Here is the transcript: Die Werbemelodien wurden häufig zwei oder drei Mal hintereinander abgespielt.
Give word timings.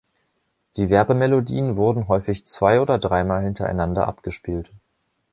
Die 0.77 0.89
Werbemelodien 0.89 1.75
wurden 1.75 2.07
häufig 2.07 2.47
zwei 2.47 2.81
oder 2.81 2.97
drei 2.97 3.23
Mal 3.23 3.43
hintereinander 3.43 4.07
abgespielt. 4.07 4.71